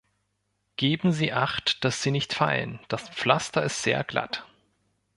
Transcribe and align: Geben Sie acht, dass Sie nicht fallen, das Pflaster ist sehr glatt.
Geben 0.77 1.11
Sie 1.11 1.31
acht, 1.31 1.85
dass 1.85 2.01
Sie 2.01 2.09
nicht 2.09 2.33
fallen, 2.33 2.79
das 2.87 3.07
Pflaster 3.09 3.61
ist 3.61 3.83
sehr 3.83 4.03
glatt. 4.03 4.47